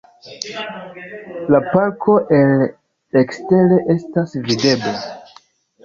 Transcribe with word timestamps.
La 1.53 1.59
parko 1.75 2.17
el 2.39 2.67
ekstere 3.25 3.81
estas 3.99 4.37
videbla. 4.53 4.99